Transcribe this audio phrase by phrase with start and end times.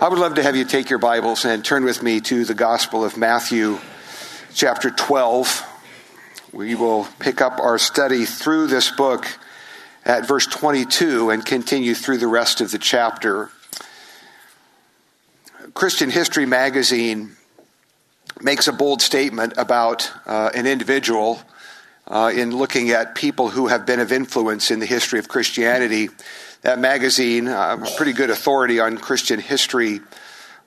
[0.00, 2.52] I would love to have you take your Bibles and turn with me to the
[2.52, 3.78] Gospel of Matthew,
[4.52, 5.64] chapter 12.
[6.52, 9.24] We will pick up our study through this book
[10.04, 13.50] at verse 22 and continue through the rest of the chapter.
[15.74, 17.36] Christian History magazine
[18.40, 21.40] makes a bold statement about uh, an individual
[22.08, 26.08] uh, in looking at people who have been of influence in the history of Christianity.
[26.64, 30.00] That magazine, uh, a pretty good authority on Christian history,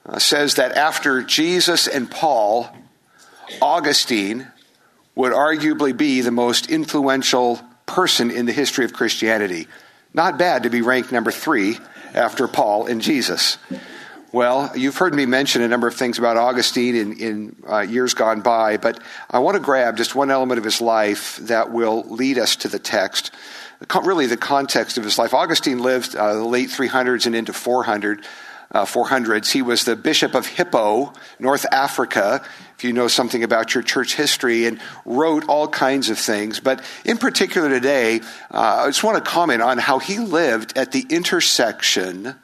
[0.06, 2.70] uh, says that after Jesus and Paul,
[3.60, 4.46] Augustine
[5.16, 9.66] would arguably be the most influential person in the history of Christianity.
[10.14, 11.78] Not bad to be ranked number three
[12.14, 13.58] after Paul and Jesus.
[14.30, 18.14] Well, you've heard me mention a number of things about Augustine in, in uh, years
[18.14, 22.02] gone by, but I want to grab just one element of his life that will
[22.02, 23.32] lead us to the text.
[24.02, 25.32] Really, the context of his life.
[25.32, 28.24] Augustine lived uh, the late 300s and into 400,
[28.72, 29.52] uh, 400s.
[29.52, 32.44] He was the bishop of Hippo, North Africa,
[32.76, 36.58] if you know something about your church history, and wrote all kinds of things.
[36.58, 40.90] But in particular today, uh, I just want to comment on how he lived at
[40.90, 42.34] the intersection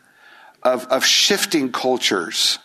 [0.64, 2.58] of, of shifting cultures,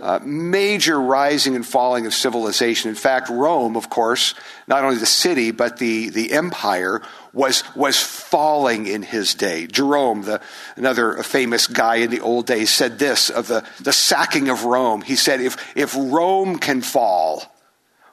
[0.00, 2.88] uh, major rising and falling of civilization.
[2.88, 4.34] In fact, Rome, of course,
[4.66, 9.66] not only the city, but the, the empire, was, was falling in his day.
[9.66, 10.40] Jerome, the,
[10.76, 15.02] another famous guy in the old days, said this of the, the sacking of Rome.
[15.02, 17.44] He said, if, if Rome can fall,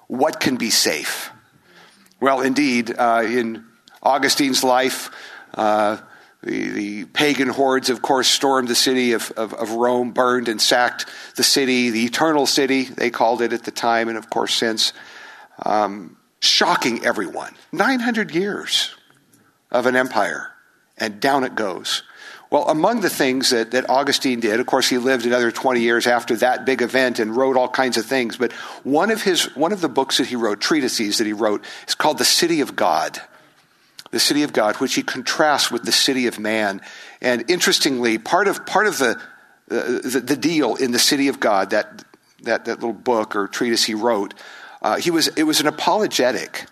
[0.07, 1.31] what can be safe?
[2.19, 3.65] Well, indeed, uh, in
[4.03, 5.09] Augustine's life,
[5.53, 5.97] uh,
[6.43, 10.61] the, the, pagan hordes, of course, stormed the city of, of, of, Rome, burned and
[10.61, 14.53] sacked the city, the eternal city, they called it at the time, and of course
[14.53, 14.93] since.
[15.65, 17.55] Um, shocking everyone.
[17.71, 18.96] 900 years
[19.71, 20.51] of an empire,
[20.97, 22.03] and down it goes.
[22.49, 26.07] Well, among the things that, that Augustine did, of course, he lived another 20 years
[26.07, 29.73] after that big event and wrote all kinds of things, but one of, his, one
[29.73, 32.75] of the books that he wrote, treatises that he wrote, is called The City of
[32.75, 33.19] God
[34.11, 36.81] the city of God, which he contrasts with the city of man.
[37.21, 39.21] And interestingly, part of, part of the,
[39.67, 42.03] the, the deal in the city of God, that,
[42.43, 44.33] that, that little book or treatise he wrote,
[44.81, 46.65] uh, he was, it was an apologetic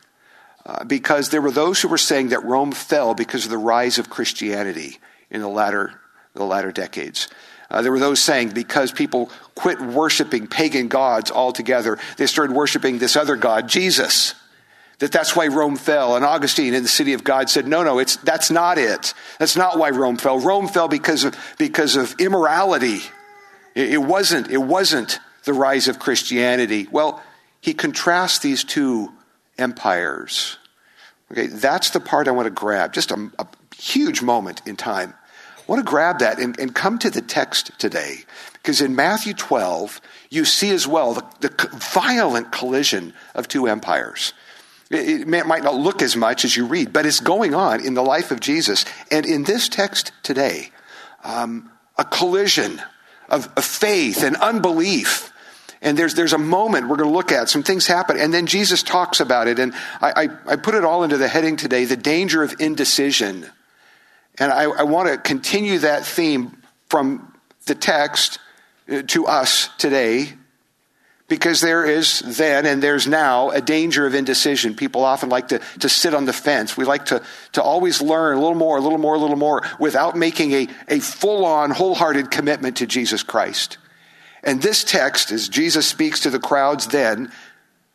[0.66, 3.98] uh, because there were those who were saying that Rome fell because of the rise
[3.98, 4.98] of Christianity
[5.30, 6.00] in the latter,
[6.34, 7.28] the latter decades.
[7.70, 13.00] Uh, there were those saying because people quit worshiping pagan gods altogether, they started worshiping
[13.00, 14.36] this other God, Jesus
[15.00, 16.16] that that's why Rome fell.
[16.16, 19.14] And Augustine in the city of God said, no, no, it's, that's not it.
[19.40, 20.40] That's not why Rome fell.
[20.40, 23.00] Rome fell because of, because of immorality.
[23.74, 26.88] It, it wasn't, it wasn't the rise of Christianity.
[26.90, 27.22] Well,
[27.62, 29.12] he contrasts these two
[29.58, 30.58] empires.
[31.32, 32.94] Okay, that's the part I want to grab.
[32.94, 35.14] Just a, a huge moment in time.
[35.58, 38.18] I want to grab that and, and, come to the text today.
[38.54, 40.00] Because in Matthew 12,
[40.30, 44.34] you see as well the, the violent collision of two empires.
[44.92, 48.04] It might not look as much as you read, but it's going on in the
[48.04, 48.86] life of Jesus.
[49.10, 50.70] And in this text today,
[51.24, 52.82] um, a collision
[53.30, 55.34] of, of, faith and unbelief.
[55.85, 58.47] And there's, there's a moment we're going to look at, some things happen, and then
[58.47, 59.59] Jesus talks about it.
[59.59, 63.46] And I, I, I put it all into the heading today the danger of indecision.
[64.40, 66.57] And I, I want to continue that theme
[66.90, 67.31] from
[67.68, 68.40] the text
[68.91, 70.34] uh, to us today
[71.28, 74.73] because there is then and there's now a danger of indecision.
[74.73, 76.75] People often like to, to sit on the fence.
[76.75, 77.22] We like to,
[77.53, 80.67] to always learn a little more, a little more, a little more without making a,
[80.88, 83.78] a full on, wholehearted commitment to Jesus Christ.
[84.46, 87.32] And this text, as Jesus speaks to the crowds then,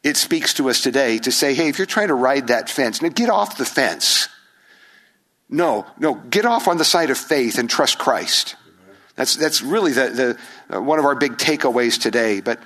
[0.02, 3.00] it speaks to us today to say, hey, if you're trying to ride that fence,
[3.00, 4.28] now get off the fence.
[5.48, 8.56] No, no, get off on the side of faith and trust Christ.
[9.16, 10.36] That's, that's really the,
[10.68, 12.40] the, uh, one of our big takeaways today.
[12.40, 12.60] But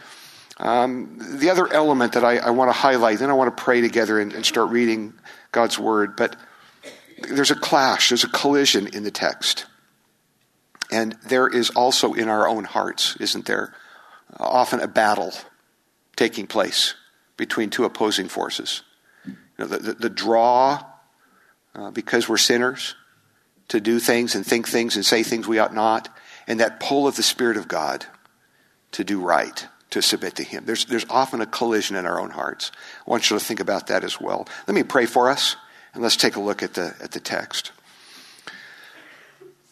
[0.59, 3.81] um, the other element that I, I want to highlight, then I want to pray
[3.81, 5.15] together and, and start reading
[5.51, 6.37] God's word, but
[7.29, 9.67] there's a clash, there's a collision in the text.
[10.91, 13.75] And there is also in our own hearts, isn't there,
[14.39, 15.33] often a battle
[16.17, 16.95] taking place
[17.37, 18.83] between two opposing forces.
[19.27, 20.85] You know, the, the, the draw,
[21.75, 22.95] uh, because we're sinners,
[23.69, 26.09] to do things and think things and say things we ought not,
[26.47, 28.07] and that pull of the Spirit of God
[28.93, 30.65] to do right to submit to Him.
[30.67, 32.73] There's, there's often a collision in our own hearts.
[33.07, 34.47] I want you to think about that as well.
[34.67, 35.57] Let me pray for us,
[35.95, 37.73] and let's take a look at the, at the text.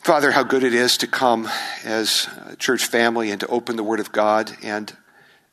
[0.02, 1.48] Father, how good it is to come
[1.84, 4.92] as a church family and to open the Word of God and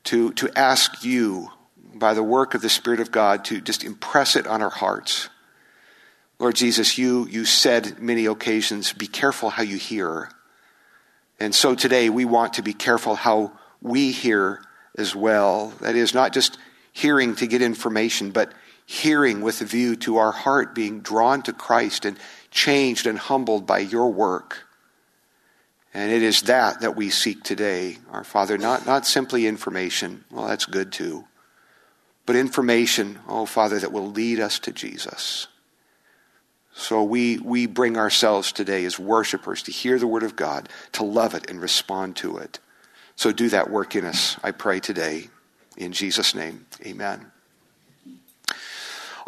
[0.05, 1.51] to, to ask you,
[1.93, 5.29] by the work of the Spirit of God, to just impress it on our hearts.
[6.39, 10.31] Lord Jesus, you, you said many occasions, be careful how you hear.
[11.39, 13.51] And so today we want to be careful how
[13.83, 14.63] we hear
[14.97, 15.73] as well.
[15.81, 16.57] That is, not just
[16.91, 18.51] hearing to get information, but
[18.87, 22.17] hearing with a view to our heart being drawn to Christ and
[22.51, 24.65] changed and humbled by your work.
[25.93, 30.23] And it is that that we seek today, our Father, not, not simply information.
[30.31, 31.25] Well, that's good too.
[32.25, 35.47] But information, oh Father, that will lead us to Jesus.
[36.73, 41.03] So we, we bring ourselves today as worshipers to hear the Word of God, to
[41.03, 42.59] love it and respond to it.
[43.15, 45.29] So do that work in us, I pray today.
[45.75, 47.31] In Jesus' name, amen.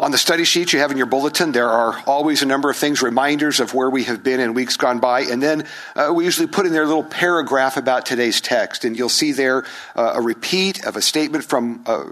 [0.01, 2.75] On the study sheet you have in your bulletin, there are always a number of
[2.75, 5.21] things, reminders of where we have been in weeks gone by.
[5.21, 8.83] And then uh, we usually put in there a little paragraph about today's text.
[8.83, 9.63] And you'll see there
[9.95, 12.05] uh, a repeat of a statement from uh,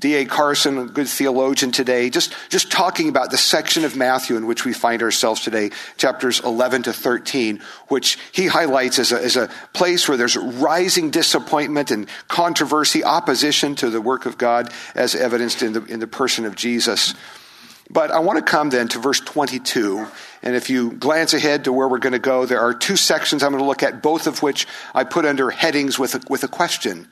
[0.00, 0.24] D.A.
[0.24, 4.64] Carson, a good theologian today, just, just talking about the section of Matthew in which
[4.64, 9.48] we find ourselves today, chapters 11 to 13, which he highlights as a, as a
[9.72, 15.62] place where there's rising disappointment and controversy, opposition to the work of God as evidenced
[15.62, 17.14] in the, in the person of Jesus.
[17.90, 20.06] But I want to come then to verse 22.
[20.42, 23.42] And if you glance ahead to where we're going to go, there are two sections
[23.42, 26.44] I'm going to look at, both of which I put under headings with a, with
[26.44, 27.08] a question.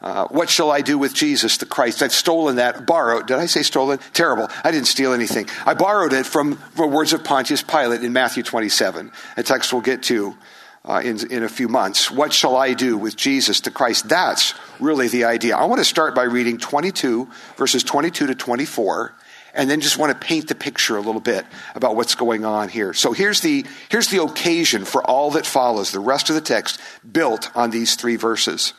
[0.00, 2.02] Uh, what shall I do with Jesus, the Christ?
[2.02, 3.28] I've stolen that, borrowed.
[3.28, 4.00] Did I say stolen?
[4.14, 4.48] Terrible.
[4.64, 5.48] I didn't steal anything.
[5.64, 9.82] I borrowed it from the words of Pontius Pilate in Matthew 27, a text we'll
[9.82, 10.36] get to
[10.84, 12.10] uh, in, in a few months.
[12.10, 14.08] What shall I do with Jesus, the Christ?
[14.08, 15.56] That's really the idea.
[15.56, 19.14] I want to start by reading 22, verses 22 to 24
[19.54, 21.44] and then just want to paint the picture a little bit
[21.74, 22.94] about what's going on here.
[22.94, 26.80] So here's the, here's the occasion for all that follows, the rest of the text
[27.10, 28.72] built on these three verses.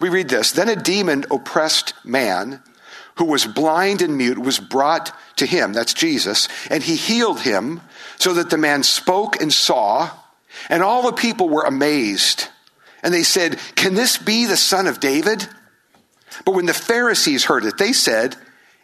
[0.00, 2.62] We read this Then a demon oppressed man
[3.16, 7.80] who was blind and mute was brought to him, that's Jesus, and he healed him
[8.18, 10.10] so that the man spoke and saw,
[10.68, 12.48] and all the people were amazed.
[13.02, 15.46] And they said, Can this be the son of David?
[16.44, 18.36] But when the Pharisees heard it, they said,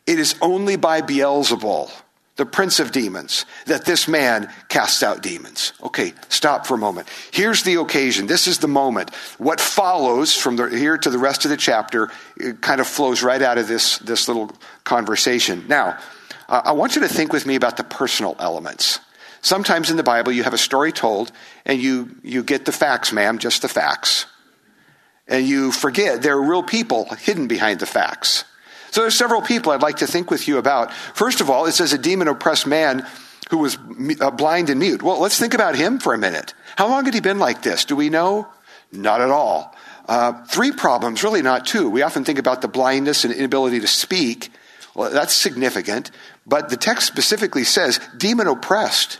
[0.06, 1.90] it is only by Beelzebul,
[2.36, 5.72] the prince of demons, that this man casts out demons.
[5.82, 7.08] Okay, stop for a moment.
[7.32, 8.26] Here's the occasion.
[8.26, 9.14] This is the moment.
[9.38, 12.10] What follows from the, here to the rest of the chapter
[12.60, 14.50] kind of flows right out of this, this little
[14.84, 15.66] conversation.
[15.68, 15.98] Now,
[16.48, 19.00] uh, I want you to think with me about the personal elements.
[19.42, 21.32] Sometimes in the Bible, you have a story told,
[21.64, 24.26] and you, you get the facts, ma'am, just the facts.
[25.28, 28.44] And you forget there are real people hidden behind the facts.
[28.90, 30.92] So there's several people I'd like to think with you about.
[31.14, 33.06] First of all, it says a demon oppressed man
[33.50, 33.78] who was
[34.20, 35.02] uh, blind and mute.
[35.02, 36.54] Well, let's think about him for a minute.
[36.76, 37.84] How long had he been like this?
[37.84, 38.48] Do we know?
[38.92, 39.74] Not at all.
[40.06, 41.88] Uh, three problems, really not two.
[41.88, 44.50] We often think about the blindness and inability to speak.
[44.94, 46.10] Well, that's significant.
[46.46, 49.18] But the text specifically says demon oppressed.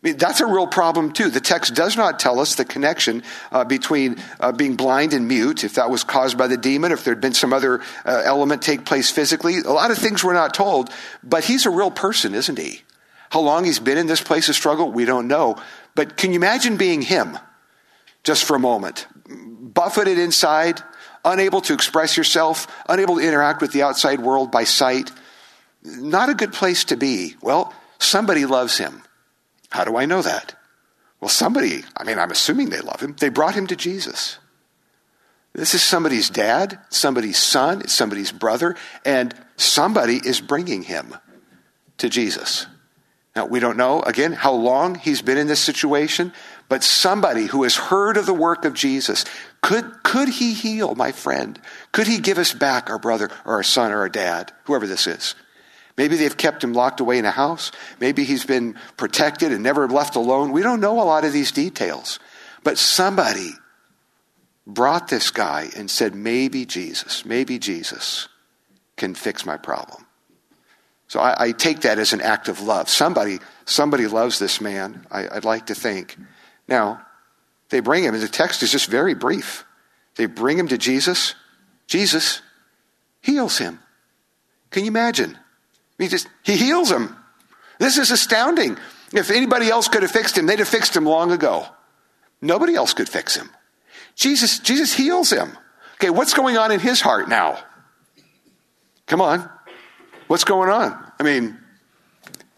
[0.00, 1.28] I mean, that's a real problem too.
[1.28, 5.64] The text does not tell us the connection uh, between uh, being blind and mute,
[5.64, 8.62] if that was caused by the demon, if there had been some other uh, element
[8.62, 9.58] take place physically.
[9.58, 10.90] A lot of things we're not told,
[11.24, 12.82] but he's a real person, isn't he?
[13.30, 15.60] How long he's been in this place of struggle, we don't know.
[15.96, 17.36] But can you imagine being him
[18.22, 19.08] just for a moment?
[19.26, 20.80] Buffeted inside,
[21.24, 25.10] unable to express yourself, unable to interact with the outside world by sight.
[25.82, 27.34] Not a good place to be.
[27.42, 29.02] Well, somebody loves him.
[29.70, 30.54] How do I know that?
[31.20, 33.16] Well, somebody, I mean, I'm assuming they love him.
[33.18, 34.38] They brought him to Jesus.
[35.52, 41.16] This is somebody's dad, somebody's son, somebody's brother, and somebody is bringing him
[41.98, 42.66] to Jesus.
[43.34, 46.32] Now, we don't know, again, how long he's been in this situation,
[46.68, 49.24] but somebody who has heard of the work of Jesus,
[49.62, 51.60] could, could he heal my friend?
[51.92, 55.06] Could he give us back our brother or our son or our dad, whoever this
[55.06, 55.34] is?
[55.98, 57.72] Maybe they've kept him locked away in a house.
[58.00, 60.52] Maybe he's been protected and never left alone.
[60.52, 62.20] We don't know a lot of these details.
[62.62, 63.50] But somebody
[64.64, 68.28] brought this guy and said, maybe Jesus, maybe Jesus
[68.96, 70.06] can fix my problem.
[71.08, 72.88] So I, I take that as an act of love.
[72.88, 76.16] Somebody, somebody loves this man, I, I'd like to think.
[76.68, 77.04] Now,
[77.70, 79.64] they bring him, and the text is just very brief.
[80.16, 81.34] They bring him to Jesus.
[81.86, 82.40] Jesus
[83.20, 83.80] heals him.
[84.70, 85.38] Can you imagine?
[85.98, 87.16] He just, he heals him.
[87.78, 88.78] This is astounding.
[89.12, 91.66] If anybody else could have fixed him, they'd have fixed him long ago.
[92.40, 93.50] Nobody else could fix him.
[94.14, 95.56] Jesus, Jesus heals him.
[95.94, 97.58] Okay, what's going on in his heart now?
[99.06, 99.48] Come on.
[100.28, 101.12] What's going on?
[101.18, 101.58] I mean,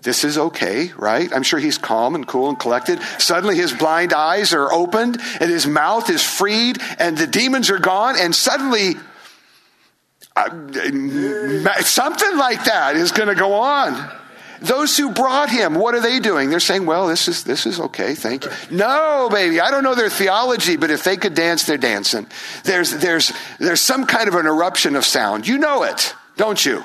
[0.03, 1.31] this is okay, right?
[1.33, 3.01] I'm sure he's calm and cool and collected.
[3.19, 7.79] Suddenly his blind eyes are opened and his mouth is freed and the demons are
[7.79, 8.95] gone and suddenly
[11.83, 14.11] something like that is going to go on.
[14.61, 16.51] Those who brought him, what are they doing?
[16.51, 18.15] They're saying, well, this is, this is okay.
[18.15, 18.51] Thank you.
[18.71, 19.59] No, baby.
[19.59, 22.27] I don't know their theology, but if they could dance, they're dancing.
[22.65, 25.49] There's, there's, there's some kind of an eruption of sound.
[25.49, 26.85] You know it, don't you?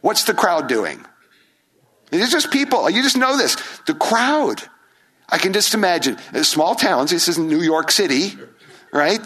[0.00, 1.04] What's the crowd doing?
[2.10, 2.90] It's just people.
[2.90, 3.56] You just know this.
[3.86, 4.62] The crowd.
[5.28, 7.10] I can just imagine uh, small towns.
[7.10, 8.36] This is New York City,
[8.92, 9.20] right?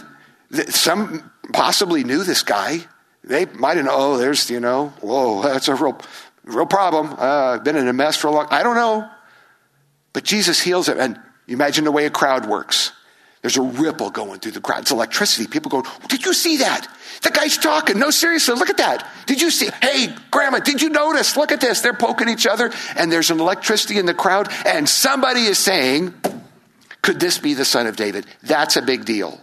[0.69, 2.81] Some possibly knew this guy.
[3.29, 5.99] They might have known, oh, there's, you know, whoa, that's a real,
[6.45, 7.15] real problem.
[7.17, 9.09] Uh, been in a mess for a long I don't know.
[10.15, 10.97] But Jesus heals it.
[10.97, 12.93] And imagine the way a crowd works.
[13.43, 14.81] There's a ripple going through the crowd.
[14.81, 15.47] It's electricity.
[15.47, 16.89] People go, Did you see that?
[17.23, 17.99] The guy's talking.
[17.99, 19.07] No, seriously, look at that.
[19.27, 19.69] Did you see?
[19.81, 21.37] Hey, Grandma, did you notice?
[21.37, 21.81] Look at this.
[21.81, 26.15] They're poking each other, and there's an electricity in the crowd, and somebody is saying,
[27.03, 28.27] Could this be the son of David?
[28.43, 29.41] That's a big deal.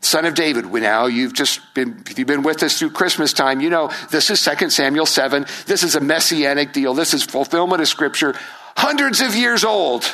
[0.00, 3.32] Son of David, we now you've just been if you've been with us through Christmas
[3.32, 5.46] time, you know this is 2 Samuel 7.
[5.66, 6.94] This is a messianic deal.
[6.94, 8.34] This is fulfillment of scripture,
[8.76, 10.04] hundreds of years old.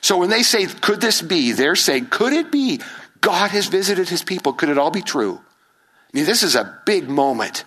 [0.00, 1.52] So when they say, could this be?
[1.52, 2.80] They're saying, could it be?
[3.20, 4.52] God has visited his people.
[4.52, 5.34] Could it all be true?
[5.38, 7.64] I mean, this is a big moment.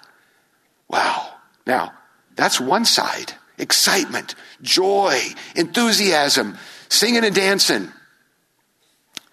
[0.89, 1.33] Wow.
[1.65, 1.93] Now,
[2.35, 5.17] that's one side excitement, joy,
[5.55, 6.57] enthusiasm,
[6.89, 7.89] singing and dancing.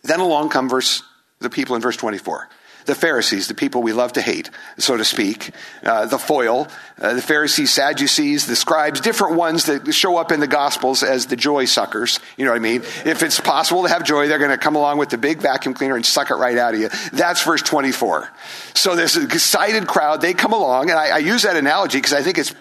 [0.05, 1.03] Then along come verse,
[1.43, 2.49] the people in verse 24
[2.85, 5.51] the Pharisees, the people we love to hate, so to speak,
[5.85, 6.69] uh, the foil,
[7.01, 11.27] uh, the Pharisees, Sadducees, the scribes, different ones that show up in the Gospels as
[11.27, 12.19] the joy suckers.
[12.37, 12.83] You know what I mean?
[13.05, 15.75] If it's possible to have joy, they're going to come along with the big vacuum
[15.75, 16.89] cleaner and suck it right out of you.
[17.13, 18.29] That's verse 24.
[18.75, 22.23] So this excited crowd, they come along, and I, I use that analogy because I
[22.23, 22.55] think it's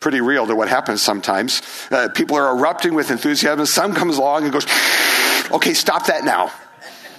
[0.00, 1.62] pretty real to what happens sometimes.
[1.90, 3.64] Uh, people are erupting with enthusiasm.
[3.66, 4.66] Some comes along and goes,
[5.52, 6.50] okay, stop that now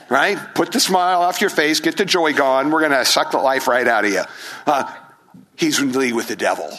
[0.10, 0.38] right?
[0.55, 2.72] Put the smile off your face, get the joy gone.
[2.72, 4.24] We're going to suck the life right out of you.
[4.65, 4.93] Uh,
[5.55, 6.69] he's in league with the devil.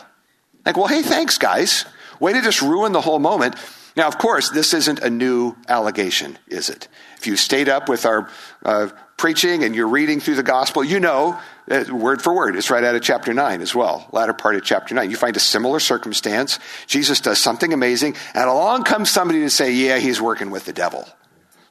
[0.65, 1.85] Like, well, hey, thanks, guys.
[2.21, 3.57] Way to just ruin the whole moment.
[3.97, 6.89] Now, of course, this isn't a new allegation, is it?
[7.17, 8.29] If you stayed up with our
[8.65, 11.39] uh, preaching and you're reading through the gospel, you know,
[11.71, 14.65] uh, word for word, it's right out of chapter 9 as well, latter part of
[14.65, 15.11] chapter 9.
[15.11, 16.59] You find a similar circumstance.
[16.87, 20.73] Jesus does something amazing, and along comes somebody to say, yeah, he's working with the
[20.73, 21.09] devil.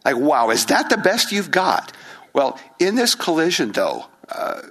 [0.05, 1.93] Like, wow, is that the best you've got?
[2.33, 4.62] Well, in this collision, though, uh,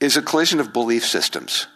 [0.00, 1.66] is a collision of belief systems.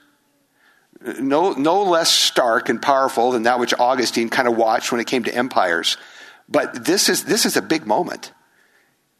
[1.00, 5.06] No, no less stark and powerful than that which Augustine kind of watched when it
[5.06, 5.96] came to empires.
[6.48, 8.32] But this is, this is a big moment.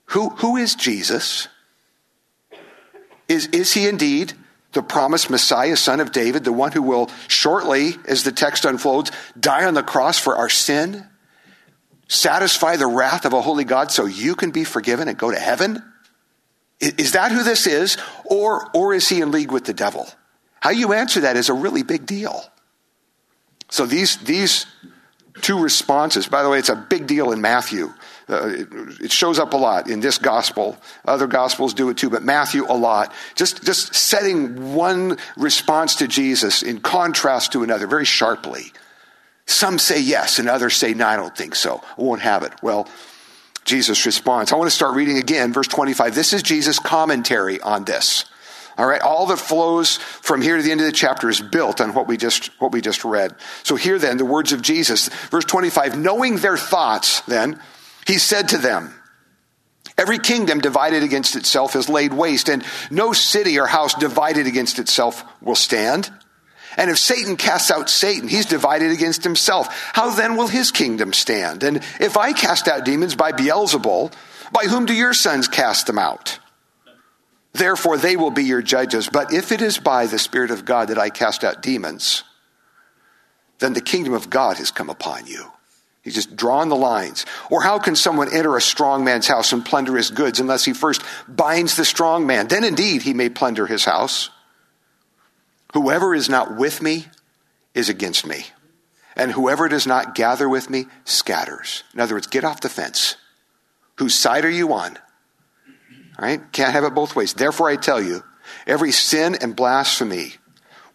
[0.07, 1.49] Who, who is Jesus?
[3.29, 4.33] Is, is he indeed
[4.73, 9.13] the promised Messiah, son of David, the one who will shortly, as the text unfolds,
[9.39, 11.07] die on the cross for our sin?
[12.09, 15.39] Satisfy the wrath of a holy God so you can be forgiven and go to
[15.39, 15.83] heaven?
[16.81, 17.97] Is that who this is?
[18.25, 20.09] Or, or is he in league with the devil?
[20.61, 22.43] How you answer that is a really big deal.
[23.71, 24.67] So these, these
[25.43, 27.93] two responses, by the way, it's a big deal in Matthew.
[28.29, 28.69] Uh, it,
[29.05, 30.77] it, shows up a lot in this gospel.
[31.05, 33.13] Other gospels do it too, but Matthew a lot.
[33.35, 38.73] Just, just setting one response to Jesus in contrast to another very sharply.
[39.49, 41.83] Some say yes, and others say, no, I don't think so.
[41.97, 42.53] I won't have it.
[42.63, 42.87] Well,
[43.65, 44.53] Jesus responds.
[44.53, 46.15] I want to start reading again, verse 25.
[46.15, 48.27] This is Jesus' commentary on this.
[48.77, 51.81] All right, all that flows from here to the end of the chapter is built
[51.81, 53.35] on what we just what we just read.
[53.65, 57.59] So here then the words of Jesus, verse 25, knowing their thoughts, then,
[58.07, 58.95] he said to them,
[59.97, 64.79] Every kingdom divided against itself is laid waste, and no city or house divided against
[64.79, 66.11] itself will stand.
[66.79, 69.67] And if Satan casts out Satan, he's divided against himself.
[69.93, 71.65] How then will his kingdom stand?
[71.65, 74.13] And if I cast out demons by Beelzebul,
[74.53, 76.39] by whom do your sons cast them out?
[77.53, 79.09] Therefore, they will be your judges.
[79.09, 82.23] But if it is by the Spirit of God that I cast out demons,
[83.59, 85.51] then the kingdom of God has come upon you.
[86.03, 87.27] He's just drawing the lines.
[87.51, 90.73] Or how can someone enter a strong man's house and plunder his goods unless he
[90.73, 92.47] first binds the strong man?
[92.47, 94.31] Then indeed he may plunder his house.
[95.75, 97.07] Whoever is not with me
[97.75, 98.47] is against me.
[99.17, 101.83] And whoever does not gather with me scatters.
[101.93, 103.17] In other words, get off the fence.
[103.97, 104.97] Whose side are you on?
[106.19, 106.53] All right?
[106.53, 107.35] Can't have it both ways.
[107.35, 108.23] Therefore, I tell you,
[108.67, 110.35] every sin and blasphemy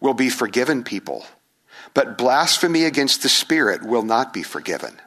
[0.00, 1.24] will be forgiven people,
[1.92, 5.00] but blasphemy against the Spirit will not be forgiven.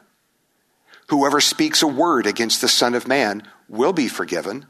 [1.08, 4.66] Whoever speaks a word against the Son of Man will be forgiven,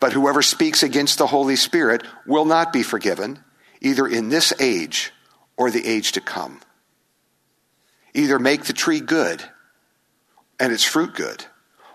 [0.00, 3.44] but whoever speaks against the Holy Spirit will not be forgiven
[3.86, 5.12] either in this age
[5.56, 6.60] or the age to come.
[8.14, 9.42] Either make the tree good
[10.58, 11.44] and its fruit good,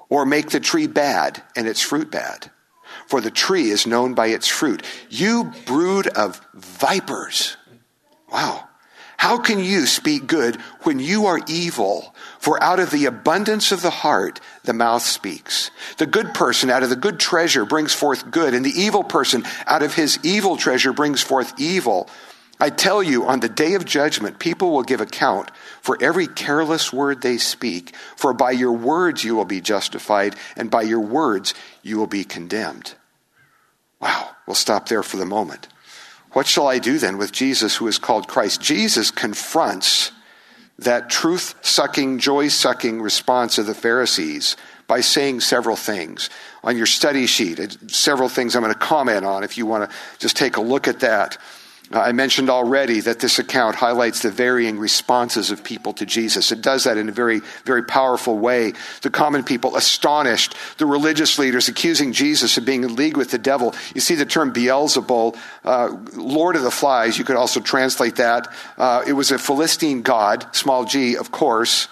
[0.07, 2.49] or make the tree bad and its fruit bad.
[3.07, 4.83] For the tree is known by its fruit.
[5.09, 7.57] You brood of vipers.
[8.31, 8.67] Wow.
[9.21, 12.15] How can you speak good when you are evil?
[12.39, 15.69] For out of the abundance of the heart, the mouth speaks.
[15.99, 19.43] The good person out of the good treasure brings forth good, and the evil person
[19.67, 22.09] out of his evil treasure brings forth evil.
[22.59, 25.51] I tell you, on the day of judgment, people will give account
[25.83, 30.71] for every careless word they speak, for by your words you will be justified, and
[30.71, 32.95] by your words you will be condemned.
[33.99, 35.67] Wow, we'll stop there for the moment.
[36.33, 38.61] What shall I do then with Jesus who is called Christ?
[38.61, 40.11] Jesus confronts
[40.79, 44.55] that truth sucking, joy sucking response of the Pharisees
[44.87, 46.29] by saying several things.
[46.63, 49.89] On your study sheet, uh, several things I'm going to comment on if you want
[49.89, 51.37] to just take a look at that.
[51.93, 56.51] Uh, I mentioned already that this account highlights the varying responses of people to Jesus.
[56.51, 58.73] It does that in a very, very powerful way.
[59.01, 63.37] The common people astonished, the religious leaders accusing Jesus of being in league with the
[63.37, 63.75] devil.
[63.93, 68.47] You see the term Beelzebul, uh, Lord of the Flies, you could also translate that.
[68.77, 71.87] Uh, it was a Philistine god, small g, of course.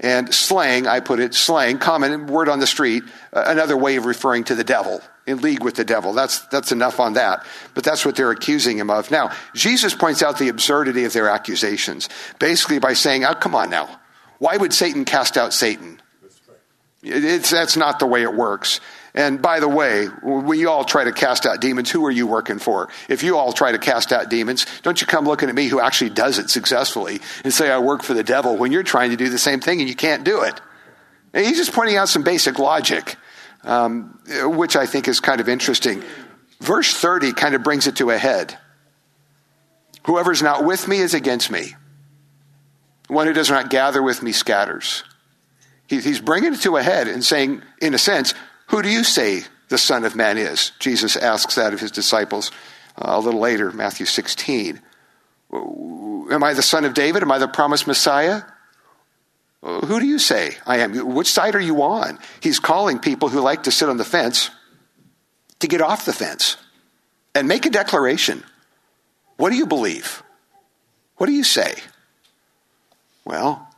[0.00, 3.02] And slang, I put it, slang, common word on the street,
[3.32, 6.12] uh, another way of referring to the devil in league with the devil.
[6.12, 7.44] That's, that's enough on that.
[7.74, 9.10] But that's what they're accusing him of.
[9.10, 12.08] Now, Jesus points out the absurdity of their accusations,
[12.38, 14.00] basically by saying, oh, come on now.
[14.38, 16.00] Why would Satan cast out Satan?
[17.02, 18.80] It's, that's not the way it works.
[19.14, 22.58] And by the way, we all try to cast out demons, who are you working
[22.58, 22.88] for?
[23.08, 25.80] If you all try to cast out demons, don't you come looking at me who
[25.80, 29.16] actually does it successfully and say, I work for the devil when you're trying to
[29.16, 30.60] do the same thing and you can't do it.
[31.32, 33.16] And he's just pointing out some basic logic
[33.64, 36.02] um, which I think is kind of interesting.
[36.60, 38.56] Verse 30 kind of brings it to a head.
[40.04, 41.74] Whoever's not with me is against me.
[43.08, 45.04] One who does not gather with me scatters.
[45.86, 48.34] He, he's bringing it to a head and saying, in a sense,
[48.68, 50.72] who do you say the Son of Man is?
[50.78, 52.50] Jesus asks that of his disciples
[52.96, 54.80] uh, a little later, Matthew 16.
[55.52, 57.22] Am I the son of David?
[57.22, 58.42] Am I the promised Messiah?
[59.62, 61.14] Who do you say I am?
[61.14, 62.18] Which side are you on?
[62.40, 64.50] He's calling people who like to sit on the fence
[65.58, 66.56] to get off the fence
[67.34, 68.44] and make a declaration.
[69.36, 70.22] What do you believe?
[71.16, 71.74] What do you say?
[73.24, 73.68] Well,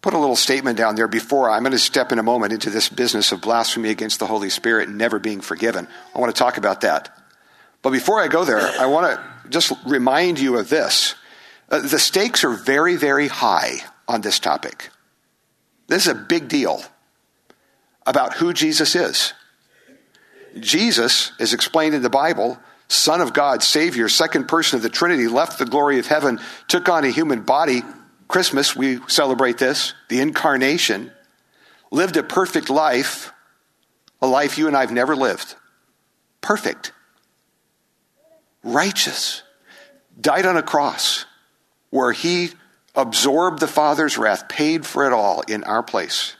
[0.00, 2.70] put a little statement down there before I'm going to step in a moment into
[2.70, 5.88] this business of blasphemy against the Holy Spirit and never being forgiven.
[6.14, 7.16] I want to talk about that.
[7.82, 11.14] But before I go there, I want to just remind you of this.
[11.68, 14.90] Uh, the stakes are very, very high on this topic.
[15.86, 16.82] This is a big deal
[18.06, 19.34] about who Jesus is.
[20.58, 25.28] Jesus, is explained in the Bible, Son of God, Savior, second person of the Trinity,
[25.28, 27.82] left the glory of heaven, took on a human body.
[28.28, 31.12] Christmas, we celebrate this, the incarnation,
[31.90, 33.32] lived a perfect life,
[34.22, 35.54] a life you and I have never lived.
[36.40, 36.92] Perfect,
[38.62, 39.42] righteous,
[40.18, 41.26] died on a cross
[41.90, 42.50] where he
[42.98, 46.34] absorbed the Father's wrath, paid for it all in our place,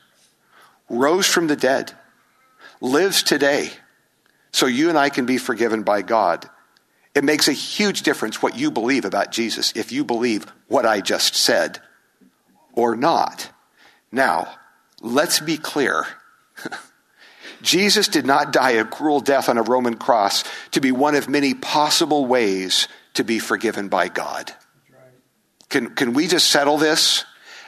[0.91, 1.93] rose from the dead,
[2.81, 3.71] lives today,
[4.53, 6.51] so you and I can be forgiven by God.
[7.15, 11.01] It makes a huge difference what you believe about Jesus if you believe what I
[11.01, 11.79] just said
[12.73, 13.51] or not.
[14.11, 14.49] Now,
[15.01, 16.07] let's be clear.
[17.63, 21.29] Jesus did not die a cruel death on a Roman cross to be one of
[21.29, 24.53] many possible ways to be forgiven by God.
[25.69, 27.25] Can, can we just settle this?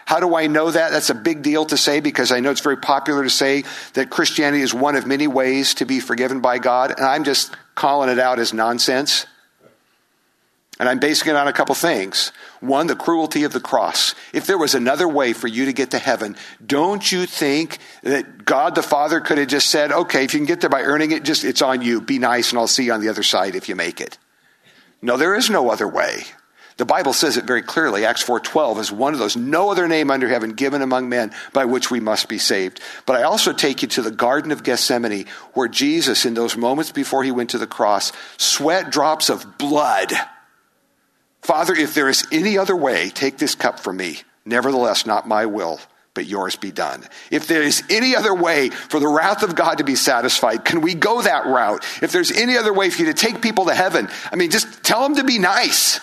[0.07, 0.91] How do I know that?
[0.91, 3.63] That's a big deal to say because I know it's very popular to say
[3.95, 7.55] that Christianity is one of many ways to be forgiven by God, and I'm just
[7.77, 9.27] calling it out as nonsense.
[10.81, 12.33] And I'm basing it on a couple things.
[12.61, 14.15] One, the cruelty of the cross.
[14.33, 18.47] If there was another way for you to get to heaven, don't you think that
[18.47, 21.13] God the Father could have just said, okay, if you can get there by earning
[21.13, 22.01] it, just it's on you.
[22.01, 24.17] Be nice and I'll see you on the other side if you make it.
[25.03, 26.25] No, there is no other way.
[26.81, 28.07] The Bible says it very clearly.
[28.07, 31.67] Acts 4:12 is one of those no other name under heaven given among men by
[31.67, 32.81] which we must be saved.
[33.05, 36.91] But I also take you to the garden of Gethsemane where Jesus in those moments
[36.91, 40.11] before he went to the cross sweat drops of blood.
[41.43, 44.23] Father, if there is any other way, take this cup from me.
[44.47, 45.81] Nevertheless, not my will,
[46.15, 47.05] but yours be done.
[47.31, 50.81] If there is any other way for the wrath of God to be satisfied, can
[50.81, 51.85] we go that route?
[52.01, 54.83] If there's any other way for you to take people to heaven, I mean, just
[54.83, 56.01] tell them to be nice.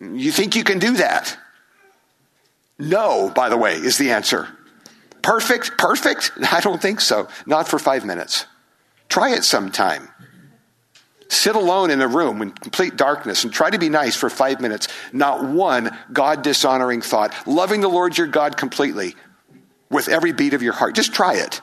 [0.00, 1.36] You think you can do that?
[2.78, 4.48] No, by the way, is the answer.
[5.22, 5.78] Perfect?
[5.78, 6.32] Perfect?
[6.52, 7.28] I don't think so.
[7.46, 8.46] Not for five minutes.
[9.08, 10.08] Try it sometime.
[11.28, 14.60] Sit alone in a room in complete darkness and try to be nice for five
[14.60, 14.88] minutes.
[15.12, 17.34] Not one God dishonoring thought.
[17.46, 19.14] Loving the Lord your God completely
[19.90, 20.94] with every beat of your heart.
[20.94, 21.60] Just try it.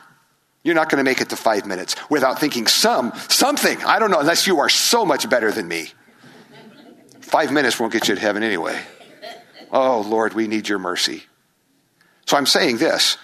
[0.63, 3.83] You're not going to make it to five minutes without thinking some, something.
[3.83, 5.91] I don't know, unless you are so much better than me.
[7.31, 8.79] Five minutes won't get you to heaven anyway.
[9.71, 11.23] Oh, Lord, we need your mercy.
[12.25, 13.17] So I'm saying this.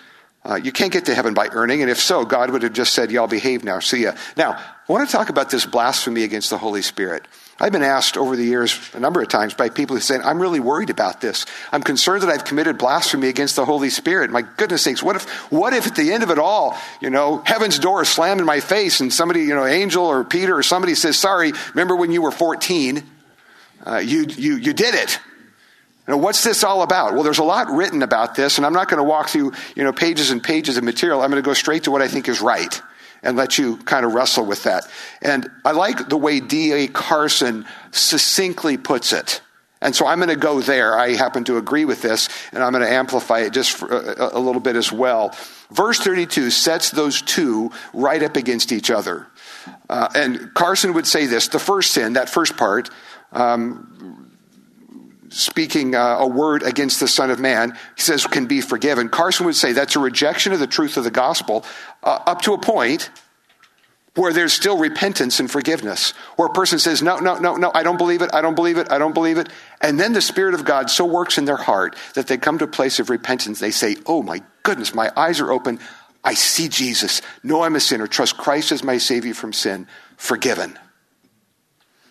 [0.45, 2.93] Uh, you can't get to heaven by earning, and if so, God would have just
[2.93, 4.13] said, Y'all behave now, see ya.
[4.37, 7.27] Now, I want to talk about this blasphemy against the Holy Spirit.
[7.59, 10.39] I've been asked over the years a number of times by people who say, I'm
[10.39, 11.45] really worried about this.
[11.71, 14.29] I'm concerned that I've committed blasphemy against the Holy Spirit.
[14.29, 17.41] My goodness sakes, what if, what if at the end of it all, you know,
[17.45, 20.63] heaven's door is slammed in my face and somebody, you know, angel or Peter or
[20.63, 23.03] somebody says, sorry, remember when you were 14?
[23.87, 25.19] Uh, you, you, you did it.
[26.07, 27.13] What's this all about?
[27.13, 29.83] Well, there's a lot written about this, and I'm not going to walk through, you
[29.83, 31.21] know, pages and pages of material.
[31.21, 32.81] I'm going to go straight to what I think is right
[33.23, 34.89] and let you kind of wrestle with that.
[35.21, 36.87] And I like the way D.A.
[36.87, 39.41] Carson succinctly puts it.
[39.81, 40.97] And so I'm going to go there.
[40.97, 44.39] I happen to agree with this, and I'm going to amplify it just a, a,
[44.39, 45.35] little bit as well.
[45.71, 49.27] Verse 32 sets those two right up against each other.
[49.89, 52.89] Uh, and Carson would say this the first sin, that first part,
[53.33, 54.31] um,
[55.29, 59.09] speaking uh, a word against the Son of Man, he says can be forgiven.
[59.09, 61.65] Carson would say that's a rejection of the truth of the gospel
[62.03, 63.09] uh, up to a point
[64.17, 67.83] where there's still repentance and forgiveness, where a person says, No, no, no, no, I
[67.83, 69.49] don't believe it, I don't believe it, I don't believe it.
[69.81, 72.65] And then the Spirit of God so works in their heart that they come to
[72.65, 73.59] a place of repentance.
[73.59, 75.79] They say, Oh my goodness, my eyes are open.
[76.23, 77.21] I see Jesus.
[77.43, 78.07] Know I'm a sinner.
[78.07, 79.87] Trust Christ as my Savior from sin.
[80.17, 80.77] Forgiven.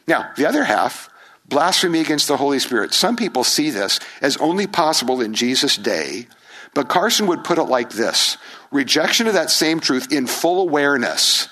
[0.07, 1.11] Now, the other half,
[1.49, 2.95] blasphemy against the Holy Spirit.
[2.95, 6.29] Some people see this as only possible in Jesus' day,
[6.75, 8.37] but Carson would put it like this
[8.71, 11.49] rejection of that same truth in full awareness,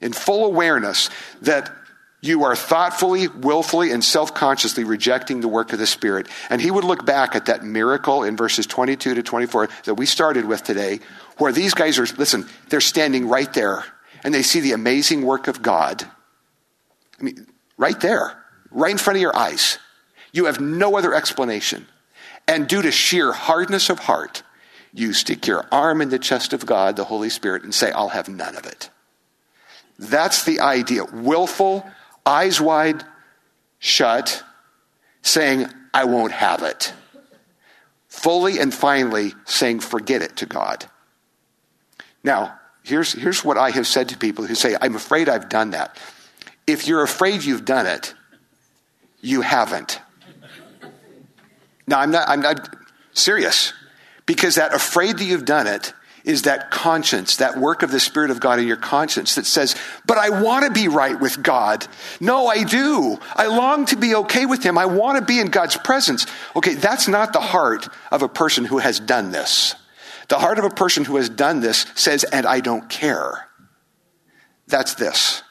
[0.00, 1.10] in full awareness
[1.42, 1.70] that
[2.20, 6.28] you are thoughtfully, willfully, and self consciously rejecting the work of the Spirit.
[6.50, 10.06] And he would look back at that miracle in verses 22 to 24 that we
[10.06, 11.00] started with today,
[11.38, 13.84] where these guys are, listen, they're standing right there
[14.22, 16.04] and they see the amazing work of God.
[17.18, 17.46] I mean,
[17.78, 18.36] right there
[18.70, 19.78] right in front of your eyes.
[20.32, 21.86] You have no other explanation.
[22.46, 24.42] And due to sheer hardness of heart,
[24.92, 28.08] you stick your arm in the chest of God, the Holy Spirit, and say, I'll
[28.08, 28.90] have none of it.
[29.98, 31.04] That's the idea.
[31.04, 31.84] Willful,
[32.26, 33.04] eyes wide
[33.78, 34.42] shut,
[35.22, 36.92] saying, I won't have it.
[38.08, 40.86] Fully and finally saying, forget it to God.
[42.22, 45.70] Now, here's, here's what I have said to people who say, I'm afraid I've done
[45.70, 45.96] that.
[46.66, 48.14] If you're afraid you've done it,
[49.20, 50.00] you haven't.
[51.86, 52.76] Now, I'm not, I'm not
[53.12, 53.72] serious
[54.26, 55.92] because that afraid that you've done it
[56.24, 59.76] is that conscience, that work of the Spirit of God in your conscience that says,
[60.06, 61.86] but I want to be right with God.
[62.20, 63.18] No, I do.
[63.34, 64.78] I long to be okay with Him.
[64.78, 66.26] I want to be in God's presence.
[66.54, 69.74] Okay, that's not the heart of a person who has done this.
[70.28, 73.48] The heart of a person who has done this says, and I don't care.
[74.68, 75.42] That's this.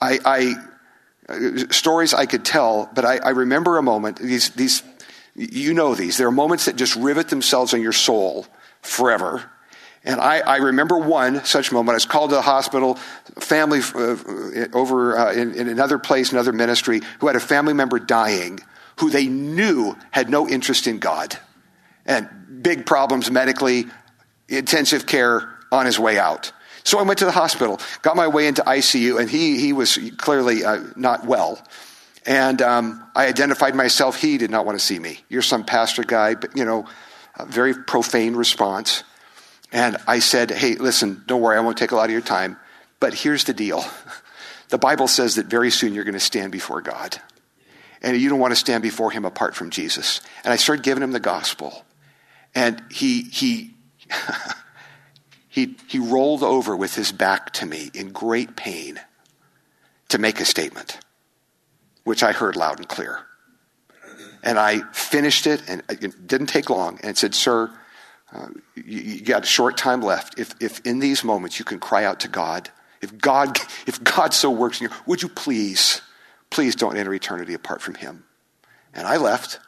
[0.00, 0.54] I, I
[1.28, 4.18] uh, stories I could tell, but I, I remember a moment.
[4.18, 4.82] These, these,
[5.34, 6.18] you know these.
[6.18, 8.46] There are moments that just rivet themselves on your soul
[8.82, 9.50] forever.
[10.06, 11.94] And I, I, remember one such moment.
[11.94, 12.94] I was called to the hospital,
[13.40, 17.98] family uh, over uh, in, in, another place, another ministry, who had a family member
[17.98, 18.60] dying,
[19.00, 21.36] who they knew had no interest in God,
[22.06, 22.28] and
[22.62, 23.86] big problems medically,
[24.48, 26.52] intensive care on his way out.
[26.84, 29.98] So I went to the hospital, got my way into ICU, and he, he was
[30.18, 31.60] clearly uh, not well.
[32.24, 34.20] And um, I identified myself.
[34.20, 35.18] He did not want to see me.
[35.28, 36.86] You're some pastor guy, but, you know,
[37.44, 39.02] very profane response.
[39.72, 42.56] And I said, hey, listen, don't worry, I won't take a lot of your time.
[43.00, 43.84] But here's the deal
[44.68, 47.20] the Bible says that very soon you're going to stand before God.
[48.02, 50.20] And you don't want to stand before him apart from Jesus.
[50.44, 51.84] And I started giving him the gospel.
[52.54, 53.74] And he, he,
[55.48, 59.00] he, he rolled over with his back to me in great pain
[60.08, 60.98] to make a statement,
[62.04, 63.20] which I heard loud and clear.
[64.42, 67.72] And I finished it, and it didn't take long, and said, Sir,
[68.32, 70.38] uh, you, you got a short time left.
[70.38, 74.34] If, if in these moments you can cry out to God, if God, if God
[74.34, 76.02] so works in you, would you please,
[76.50, 78.24] please don't enter eternity apart from Him?
[78.94, 79.60] And I left,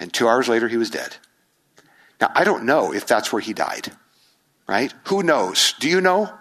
[0.00, 1.16] and two hours later he was dead.
[2.20, 3.92] Now, I don't know if that's where he died
[4.66, 4.92] right?
[5.04, 5.74] Who knows?
[5.80, 6.32] Do you know?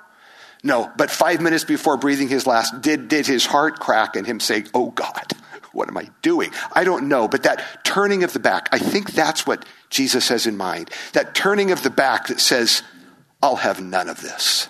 [0.63, 4.39] No, but five minutes before breathing his last, did, did his heart crack and him
[4.39, 5.25] say, Oh God,
[5.73, 6.51] what am I doing?
[6.73, 10.45] I don't know, but that turning of the back, I think that's what Jesus has
[10.45, 10.89] in mind.
[11.13, 12.83] That turning of the back that says,
[13.41, 14.67] I'll have none of this.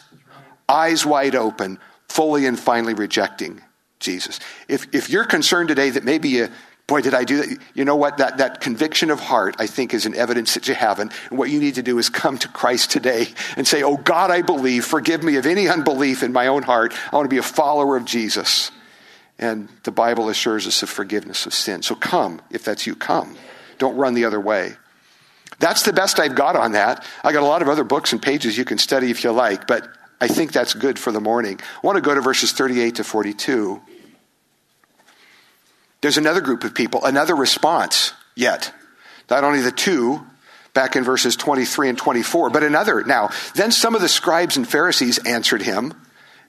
[0.69, 3.61] Eyes wide open, fully and finally rejecting
[3.99, 4.39] Jesus.
[4.67, 6.49] If, if you're concerned today that maybe you,
[6.87, 7.57] Boy, did I do that.
[7.73, 8.17] You know what?
[8.17, 11.13] That, that conviction of heart, I think, is an evidence that you haven't.
[11.29, 14.29] And what you need to do is come to Christ today and say, Oh God,
[14.29, 14.83] I believe.
[14.83, 16.93] Forgive me of any unbelief in my own heart.
[17.09, 18.71] I want to be a follower of Jesus.
[19.41, 21.82] And the Bible assures us of forgiveness of sin.
[21.82, 23.36] So come, if that's you, come.
[23.80, 24.73] Don't run the other way.
[25.60, 27.06] That's the best I've got on that.
[27.23, 29.67] I got a lot of other books and pages you can study if you like,
[29.67, 29.88] but
[30.21, 31.60] I think that's good for the morning.
[31.84, 33.82] I want to go to verses 38 to 42.
[36.01, 38.73] There's another group of people, another response yet.
[39.30, 40.25] Not only the two
[40.73, 43.04] back in verses 23 and 24, but another.
[43.04, 45.93] Now, then some of the scribes and Pharisees answered him.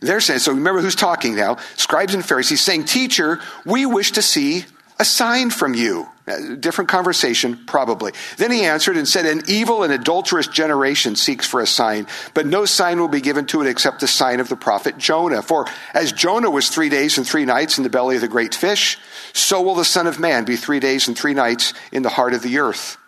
[0.03, 1.59] They're saying, so remember who's talking now?
[1.77, 4.65] Scribes and Pharisees saying, Teacher, we wish to see
[4.99, 6.09] a sign from you.
[6.27, 8.13] Uh, different conversation, probably.
[8.37, 12.47] Then he answered and said, An evil and adulterous generation seeks for a sign, but
[12.47, 15.43] no sign will be given to it except the sign of the prophet Jonah.
[15.43, 18.55] For as Jonah was three days and three nights in the belly of the great
[18.55, 18.99] fish,
[19.33, 22.35] so will the Son of Man be three days and three nights in the heart
[22.35, 22.99] of the earth.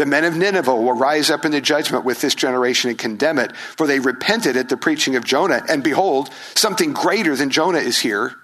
[0.00, 3.38] The men of Nineveh will rise up in the judgment with this generation and condemn
[3.38, 7.80] it, for they repented at the preaching of Jonah, and behold, something greater than Jonah
[7.80, 8.34] is here.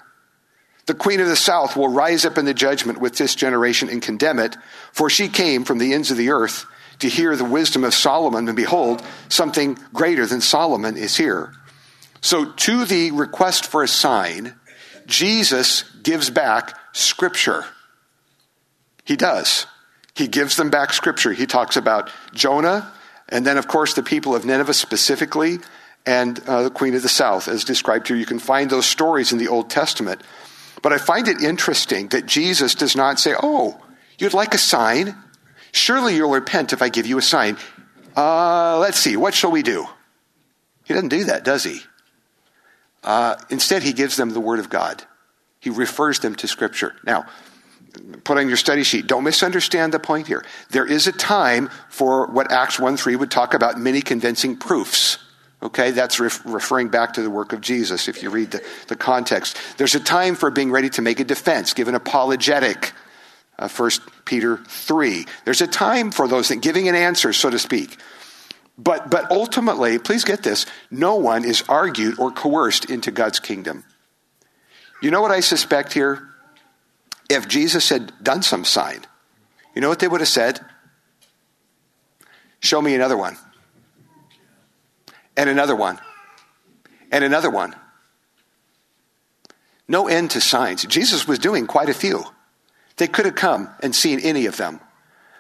[0.85, 4.03] The queen of the south will rise up in the judgment with this generation and
[4.03, 4.55] condemn it,
[4.93, 6.67] for she came from the ends of the earth
[6.99, 11.55] to hear the wisdom of Solomon, and behold, something greater than Solomon is here.
[12.21, 14.57] So, to the request for a sign,
[15.07, 17.65] Jesus gives back Scripture.
[19.05, 19.67] He does.
[20.17, 21.33] He gives them back Scripture.
[21.33, 22.91] He talks about Jonah,
[23.29, 25.59] and then, of course, the people of Nineveh specifically,
[26.07, 28.17] and uh, the Queen of the South, as described here.
[28.17, 30.23] You can find those stories in the Old Testament.
[30.81, 33.79] But I find it interesting that Jesus does not say, Oh,
[34.19, 35.15] you'd like a sign?
[35.73, 37.59] Surely you'll repent if I give you a sign.
[38.17, 39.87] Uh, let's see, what shall we do?
[40.85, 41.81] He doesn't do that, does he?
[43.05, 45.05] Uh, instead, he gives them the Word of God.
[45.61, 46.95] He refers them to Scripture.
[47.05, 47.27] Now,
[48.25, 50.45] put on your study sheet, don't misunderstand the point here.
[50.71, 55.19] There is a time for what Acts 1 3 would talk about many convincing proofs.
[55.63, 58.97] Okay, that's ref- referring back to the work of Jesus if you read the, the
[58.97, 59.57] context.
[59.79, 62.93] There's a time for being ready to make a defense, give an apologetic.
[63.59, 63.91] Uh, 1
[64.27, 65.25] Peter 3.
[65.47, 67.99] There's a time for those things, giving an answer, so to speak.
[68.79, 73.85] But, but ultimately, please get this no one is argued or coerced into God's kingdom.
[75.03, 76.26] You know what I suspect here?
[77.29, 79.05] If Jesus had done some sign,
[79.75, 80.61] you know what they would have said?
[82.61, 83.37] Show me another one
[85.37, 86.01] and another one,
[87.13, 87.75] and another one.
[89.87, 90.85] No end to signs.
[90.87, 92.25] Jesus was doing quite a few.
[92.97, 94.81] They could have come and seen any of them.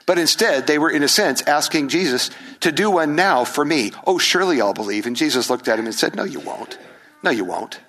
[0.04, 3.90] But instead, they were, in a sense, asking Jesus to do one now for me.
[4.06, 5.06] Oh, surely I'll believe.
[5.06, 6.78] And Jesus looked at him and said, No, you won't.
[7.24, 7.80] No, you won't.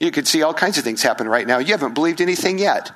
[0.00, 1.58] You could see all kinds of things happen right now.
[1.58, 2.90] You haven't believed anything yet.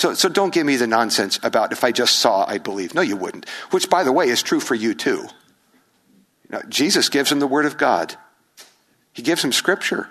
[0.00, 2.94] So, so don't give me the nonsense about if I just saw, I'd believe.
[2.94, 3.46] No, you wouldn't.
[3.70, 5.28] Which, by the way, is true for you too.
[6.70, 8.16] Jesus gives him the Word of God,
[9.12, 10.08] he gives him Scripture.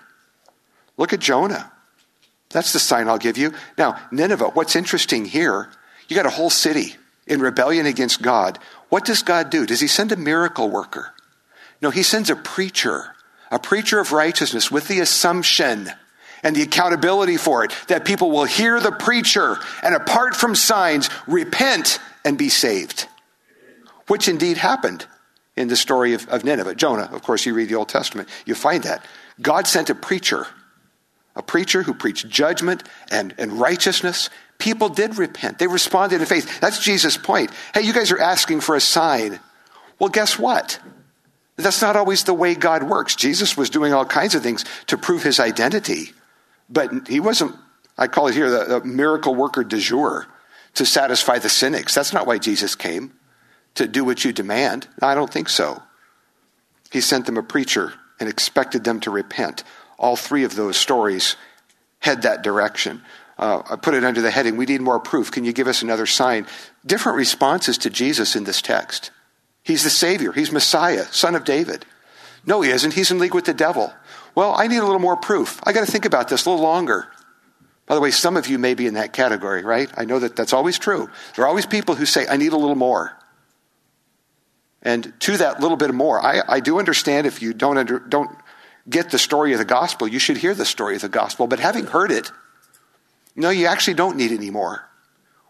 [0.96, 1.72] Look at Jonah.
[2.52, 3.52] That's the sign I'll give you.
[3.80, 5.72] Now, Nineveh, what's interesting here,
[6.08, 8.60] you got a whole city in rebellion against God.
[8.90, 9.66] What does God do?
[9.66, 11.16] Does he send a miracle worker?
[11.82, 13.16] No, he sends a preacher,
[13.50, 15.90] a preacher of righteousness with the assumption
[16.44, 21.10] and the accountability for it that people will hear the preacher and apart from signs,
[21.28, 23.08] repent and be saved.
[24.08, 25.06] Which indeed happened
[25.56, 26.76] in the story of, of Nineveh.
[26.76, 29.06] Jonah, of course, you read the Old Testament, you find that.
[29.42, 30.48] God sent a preacher,
[31.36, 34.30] a preacher who preached judgment and, and righteousness.
[34.58, 35.60] People did repent.
[35.60, 36.60] They responded in faith.
[36.60, 37.52] That's Jesus' point.
[37.74, 39.40] Hey, you guys are asking for a sign.
[40.00, 40.80] Well, guess what?
[41.58, 43.16] That's not always the way God works.
[43.16, 46.14] Jesus was doing all kinds of things to prove his identity,
[46.70, 47.56] but he wasn't,
[47.98, 50.28] I call it here, the, the miracle worker de jour
[50.76, 51.96] to satisfy the cynics.
[51.96, 53.14] That's not why Jesus came
[53.76, 54.88] to do what you demand?
[55.02, 55.82] I don't think so.
[56.92, 59.64] He sent them a preacher and expected them to repent.
[59.98, 61.36] All three of those stories
[62.00, 63.02] head that direction.
[63.38, 65.32] Uh, I put it under the heading, We need more proof.
[65.32, 66.46] Can you give us another sign?
[66.86, 69.12] Different responses to Jesus in this text.
[69.64, 71.86] He's the Savior, He's Messiah, Son of David.
[72.46, 72.94] No, He isn't.
[72.94, 73.94] He's in league with the devil.
[74.40, 75.60] Well, I need a little more proof.
[75.66, 77.10] I got to think about this a little longer.
[77.88, 79.92] By the way, some of you may be in that category, right?
[79.98, 81.10] I know that that's always true.
[81.36, 83.18] There are always people who say, I need a little more.
[84.82, 88.30] And to that little bit more, I, I do understand if you don't, under, don't
[88.90, 91.46] get the story of the gospel, you should hear the story of the gospel.
[91.46, 92.32] But having heard it,
[93.36, 94.88] no, you actually don't need any more.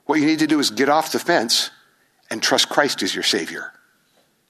[0.07, 1.69] What you need to do is get off the fence
[2.31, 3.71] and trust Christ as your Savior.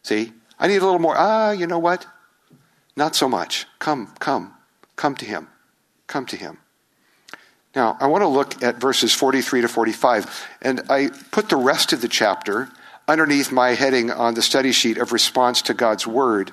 [0.03, 0.31] See?
[0.57, 1.15] I need a little more.
[1.17, 2.05] Ah, you know what?
[2.99, 3.65] Not so much.
[3.79, 4.53] Come, come,
[4.97, 5.47] come to Him.
[6.07, 6.57] Come to Him.
[7.73, 11.93] Now, I want to look at verses 43 to 45, and I put the rest
[11.93, 12.69] of the chapter
[13.07, 16.51] underneath my heading on the study sheet of response to God's Word.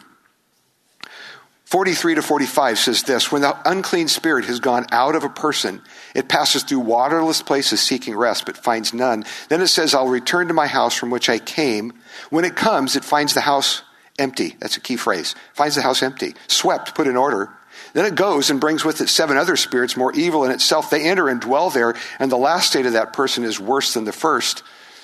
[1.64, 5.82] 43 to 45 says this When the unclean spirit has gone out of a person,
[6.14, 9.24] it passes through waterless places seeking rest, but finds none.
[9.48, 11.92] Then it says, I'll return to my house from which I came.
[12.30, 13.82] When it comes, it finds the house
[14.18, 14.56] empty.
[14.60, 15.34] That's a key phrase.
[15.54, 17.50] Finds the house empty, swept, put in order.
[17.92, 20.90] Then it goes and brings with it seven other spirits more evil in itself.
[20.90, 24.04] They enter and dwell there, and the last state of that person is worse than
[24.04, 24.62] the first.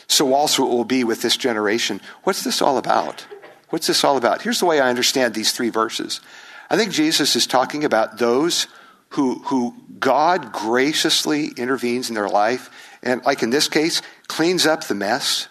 [0.08, 2.00] So also it will be with this generation.
[2.24, 3.26] What's this all about?
[3.70, 4.42] What's this all about?
[4.42, 6.20] Here's the way I understand these three verses.
[6.68, 8.66] I think Jesus is talking about those
[9.10, 12.70] who, who God graciously intervenes in their life,
[13.02, 15.48] and like in this case, cleans up the mess.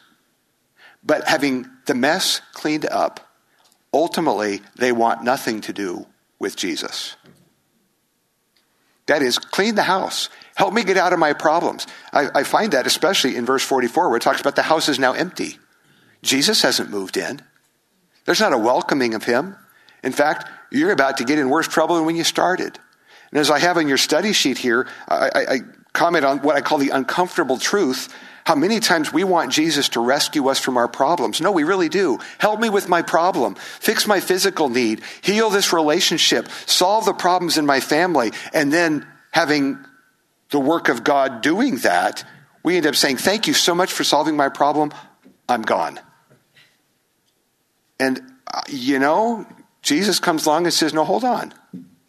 [1.04, 3.31] But having the mess cleaned up,
[3.94, 6.08] ultimately, they want nothing to do
[6.40, 7.16] with Jesus.
[9.08, 10.30] That is, clean the house.
[10.56, 11.88] Help me get out of my problems.
[12.14, 15.00] I, I, find that especially in verse 44, where it talks about the house is
[15.00, 15.60] now empty.
[16.22, 17.42] Jesus hasn't moved in.
[18.26, 19.56] There's not a welcoming of him.
[20.04, 22.80] In fact, you're about to get in worse trouble than when you started.
[23.32, 25.60] And as I have in your study sheet here, I, I, I
[25.94, 28.14] comment on what I call the uncomfortable truth
[28.46, 31.42] how many times we want Jesus to rescue us from our problems.
[31.42, 32.20] No, we really do.
[32.40, 33.56] Help me with my problem.
[33.56, 35.02] Fix my physical need.
[35.22, 36.48] Heal this relationship.
[36.66, 38.32] Solve the problems in my family.
[38.54, 39.78] And then having
[40.50, 42.24] the work of God doing that,
[42.64, 44.92] we end up saying, Thank you so much for solving my problem.
[45.48, 46.00] I'm gone.
[48.00, 49.46] And, uh, you know,
[49.82, 51.54] Jesus comes along and says, No, hold on.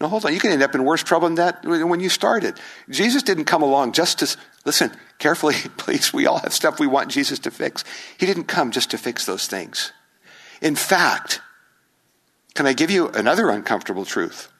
[0.01, 0.35] No, hold on.
[0.35, 2.59] You can end up in worse trouble than that when you started.
[2.91, 4.91] Jesus didn't come along just to, listen,
[5.23, 6.13] carefully, please.
[6.13, 7.85] We all have stuff we want Jesus to fix.
[8.19, 9.93] He didn't come just to fix those things.
[10.61, 11.41] In fact,
[12.55, 14.53] can I give you another uncomfortable truth?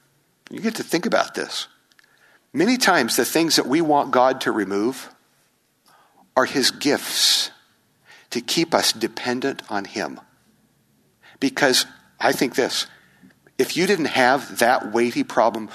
[0.51, 1.67] You get to think about this.
[2.53, 5.11] Many times, the things that we want God to remove
[6.37, 7.51] are His gifts
[8.31, 10.21] to keep us dependent on Him.
[11.41, 11.87] Because
[12.21, 12.87] I think this
[13.59, 15.69] if you didn't have that weighty problem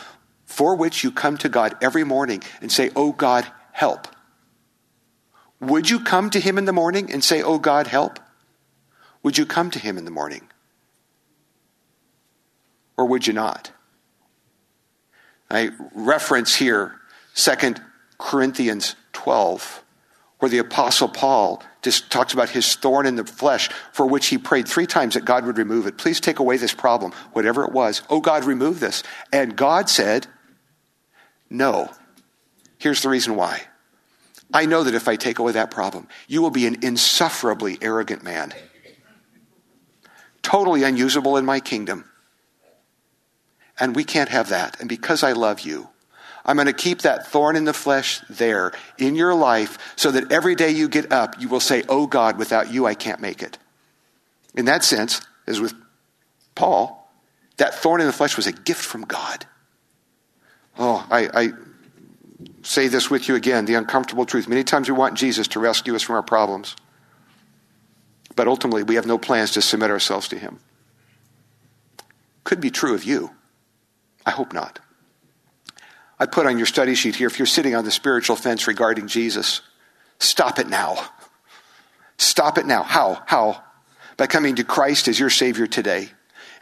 [0.45, 4.07] for which you come to God every morning and say, Oh God, help,
[5.59, 8.19] would you come to Him in the morning and say, Oh God, help?
[9.23, 10.47] Would you come to Him in the morning?
[12.97, 13.71] Or would you not?
[15.49, 16.99] I reference here
[17.35, 17.75] 2
[18.17, 19.83] Corinthians 12,
[20.39, 24.37] where the Apostle Paul just talks about his thorn in the flesh for which he
[24.37, 25.97] prayed three times that God would remove it.
[25.97, 28.01] Please take away this problem, whatever it was.
[28.09, 29.03] Oh, God, remove this.
[29.31, 30.27] And God said,
[31.49, 31.91] No.
[32.77, 33.61] Here's the reason why.
[34.53, 38.23] I know that if I take away that problem, you will be an insufferably arrogant
[38.23, 38.53] man,
[40.41, 42.05] totally unusable in my kingdom.
[43.79, 44.79] And we can't have that.
[44.79, 45.89] And because I love you,
[46.45, 50.31] I'm going to keep that thorn in the flesh there in your life so that
[50.31, 53.43] every day you get up, you will say, Oh God, without you, I can't make
[53.43, 53.57] it.
[54.55, 55.73] In that sense, as with
[56.55, 57.11] Paul,
[57.57, 59.45] that thorn in the flesh was a gift from God.
[60.79, 61.49] Oh, I, I
[62.67, 64.47] say this with you again the uncomfortable truth.
[64.47, 66.75] Many times we want Jesus to rescue us from our problems,
[68.35, 70.59] but ultimately we have no plans to submit ourselves to Him.
[72.43, 73.31] Could be true of you.
[74.25, 74.79] I hope not.
[76.19, 79.07] I put on your study sheet here if you're sitting on the spiritual fence regarding
[79.07, 79.61] Jesus,
[80.19, 80.97] stop it now.
[82.17, 82.83] Stop it now.
[82.83, 83.21] How?
[83.27, 83.63] How?
[84.17, 86.09] By coming to Christ as your Savior today.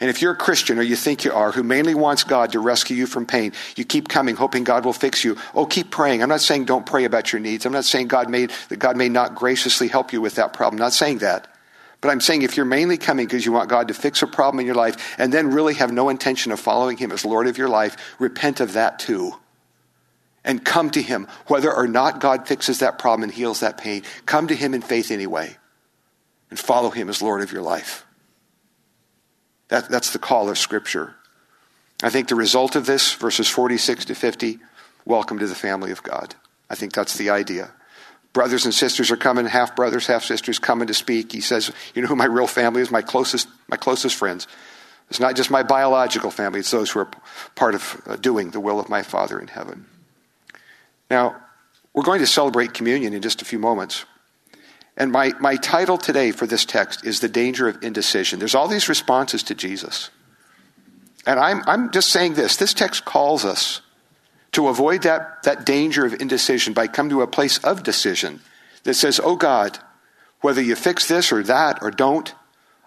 [0.00, 2.60] And if you're a Christian or you think you are, who mainly wants God to
[2.60, 5.36] rescue you from pain, you keep coming, hoping God will fix you.
[5.54, 6.22] Oh, keep praying.
[6.22, 7.64] I'm not saying don't pray about your needs.
[7.64, 10.78] I'm not saying God may, that God may not graciously help you with that problem.
[10.78, 11.48] I'm not saying that.
[12.00, 14.60] But I'm saying if you're mainly coming because you want God to fix a problem
[14.60, 17.56] in your life and then really have no intention of following Him as Lord of
[17.56, 19.34] your life, repent of that too
[20.46, 21.26] and come to Him.
[21.48, 24.80] Whether or not God fixes that problem and heals that pain, come to Him in
[24.80, 25.56] faith anyway
[26.48, 28.05] and follow Him as Lord of your life.
[29.68, 31.14] That, that's the call of Scripture.
[32.02, 34.58] I think the result of this, verses 46 to 50,
[35.04, 36.34] welcome to the family of God.
[36.68, 37.72] I think that's the idea.
[38.32, 41.32] Brothers and sisters are coming, half brothers, half sisters coming to speak.
[41.32, 42.90] He says, You know who my real family is?
[42.90, 44.46] My closest, my closest friends.
[45.08, 47.10] It's not just my biological family, it's those who are
[47.54, 49.86] part of uh, doing the will of my Father in heaven.
[51.10, 51.36] Now,
[51.94, 54.04] we're going to celebrate communion in just a few moments.
[54.96, 58.38] And my, my title today for this text is The Danger of Indecision.
[58.38, 60.10] There's all these responses to Jesus.
[61.26, 63.82] And I'm, I'm just saying this this text calls us
[64.52, 68.40] to avoid that, that danger of indecision by coming to a place of decision
[68.84, 69.78] that says, Oh God,
[70.40, 72.34] whether you fix this or that or don't,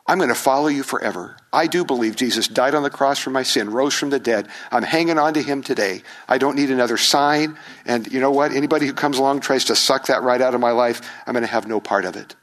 [0.09, 1.37] I'm going to follow you forever.
[1.53, 4.47] I do believe Jesus died on the cross for my sin, rose from the dead.
[4.71, 6.01] I'm hanging on to him today.
[6.27, 7.59] I don't need another sign.
[7.85, 8.51] And you know what?
[8.51, 11.45] Anybody who comes along tries to suck that right out of my life, I'm going
[11.45, 12.35] to have no part of it.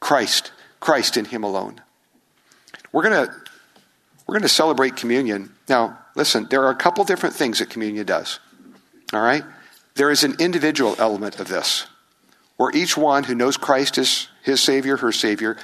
[0.00, 0.50] Christ,
[0.80, 1.80] Christ in him alone.
[2.90, 3.32] We're going to
[4.26, 5.54] we're going to celebrate communion.
[5.68, 8.40] Now, listen, there are a couple different things that communion does.
[9.12, 9.44] All right?
[9.94, 11.86] There is an individual element of this,
[12.56, 15.56] where each one who knows Christ as his Savior, her Savior,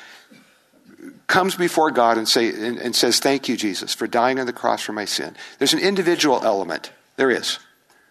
[1.29, 4.53] comes before God and, say, and, and says, Thank you, Jesus, for dying on the
[4.53, 5.37] cross for my sin.
[5.59, 6.91] There's an individual element.
[7.16, 7.61] There is.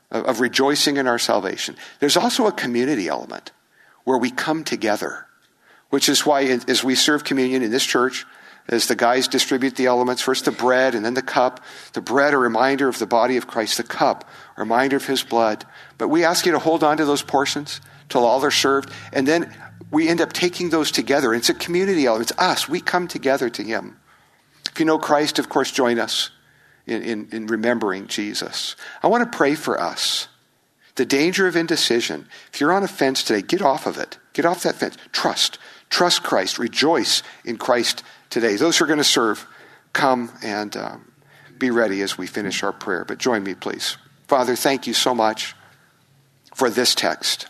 [0.10, 1.76] Of, of rejoicing in our salvation.
[2.00, 3.52] There's also a community element
[4.06, 5.26] where we come together,
[5.90, 8.26] which is why, as we serve communion in this church,
[8.70, 11.62] as the guys distribute the elements, first the bread and then the cup.
[11.94, 13.78] The bread, a reminder of the body of Christ.
[13.78, 15.66] The cup, a reminder of his blood.
[15.98, 18.92] But we ask you to hold on to those portions till all are served.
[19.14, 19.54] And then
[19.92, 21.34] we end up taking those together.
[21.34, 22.32] It's a community element.
[22.32, 22.68] It's us.
[22.68, 23.98] We come together to him.
[24.72, 26.30] If you know Christ, of course, join us
[26.86, 28.76] in, in, in remembering Jesus.
[29.02, 30.28] I want to pray for us.
[30.96, 32.28] The danger of indecision.
[32.52, 34.18] If you're on a fence today, get off of it.
[34.34, 34.98] Get off that fence.
[35.12, 35.60] Trust.
[35.90, 36.58] Trust Christ.
[36.58, 38.56] Rejoice in Christ today.
[38.56, 39.46] Those who are going to serve,
[39.94, 41.12] come and um,
[41.58, 43.06] be ready as we finish our prayer.
[43.06, 43.98] But join me, please.
[44.28, 45.56] Father, thank you so much
[46.54, 47.48] for this text.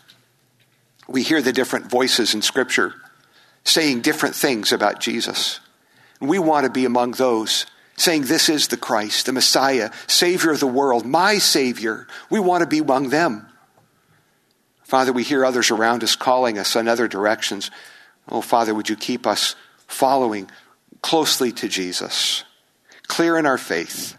[1.08, 2.94] We hear the different voices in Scripture
[3.64, 5.60] saying different things about Jesus.
[6.20, 10.60] We want to be among those saying, This is the Christ, the Messiah, Savior of
[10.60, 12.06] the world, my Savior.
[12.30, 13.46] We want to be among them.
[14.82, 17.70] Father, we hear others around us calling us in other directions.
[18.28, 19.54] Oh, Father, would you keep us
[19.86, 20.50] following
[21.02, 22.44] closely to Jesus,
[23.06, 24.16] clear in our faith,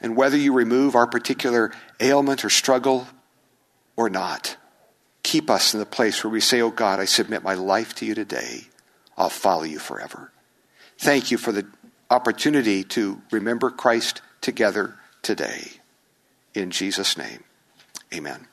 [0.00, 3.08] and whether you remove our particular ailment or struggle
[3.96, 4.56] or not,
[5.24, 8.06] keep us in the place where we say, Oh God, I submit my life to
[8.06, 8.68] you today.
[9.16, 10.30] I'll follow you forever.
[10.98, 11.66] Thank you for the
[12.10, 15.72] opportunity to remember Christ together today.
[16.54, 17.42] In Jesus' name,
[18.14, 18.46] amen.